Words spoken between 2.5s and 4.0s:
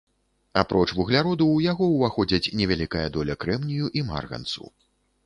невялікая доля крэмнію